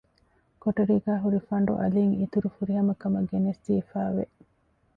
ކޮޓަރީގައި 0.63 1.21
ހުރި 1.23 1.39
ފަނޑު 1.47 1.73
އަލިން 1.81 2.13
އިތުރު 2.19 2.49
ފުރިހަމަކަމެއް 2.55 3.29
ގެނެސްދީފައި 3.31 4.13
ވެ 4.15 4.25